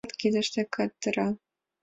Лукаш 0.03 0.15
кидыште 0.21 0.61
кандыра. 0.75 1.27